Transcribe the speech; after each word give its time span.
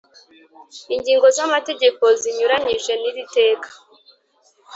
ingingo 0.95 1.27
z 1.35 1.37
amategeko 1.47 2.03
zinyuranyije 2.21 2.93
n 3.01 3.03
iri 3.09 3.23
teka 3.35 3.69